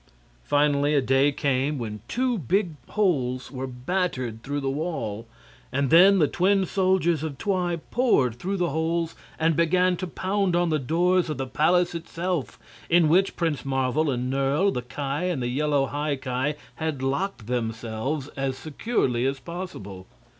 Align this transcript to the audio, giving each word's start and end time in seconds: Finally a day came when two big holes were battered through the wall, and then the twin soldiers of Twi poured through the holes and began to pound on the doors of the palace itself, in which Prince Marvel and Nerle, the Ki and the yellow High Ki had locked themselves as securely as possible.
Finally 0.45 0.95
a 0.95 0.99
day 1.01 1.31
came 1.31 1.77
when 1.77 2.01
two 2.07 2.39
big 2.39 2.71
holes 2.89 3.51
were 3.51 3.67
battered 3.67 4.41
through 4.41 4.59
the 4.59 4.67
wall, 4.67 5.27
and 5.71 5.91
then 5.91 6.17
the 6.17 6.27
twin 6.27 6.65
soldiers 6.65 7.21
of 7.21 7.37
Twi 7.37 7.75
poured 7.91 8.33
through 8.39 8.57
the 8.57 8.71
holes 8.71 9.13
and 9.37 9.55
began 9.55 9.95
to 9.97 10.07
pound 10.07 10.55
on 10.55 10.71
the 10.71 10.79
doors 10.79 11.29
of 11.29 11.37
the 11.37 11.45
palace 11.45 11.93
itself, 11.93 12.57
in 12.89 13.09
which 13.09 13.35
Prince 13.35 13.63
Marvel 13.63 14.09
and 14.09 14.27
Nerle, 14.31 14.71
the 14.71 14.81
Ki 14.81 15.29
and 15.29 15.39
the 15.39 15.47
yellow 15.49 15.85
High 15.85 16.15
Ki 16.15 16.57
had 16.77 17.03
locked 17.03 17.45
themselves 17.45 18.27
as 18.29 18.57
securely 18.57 19.27
as 19.27 19.39
possible. 19.39 20.07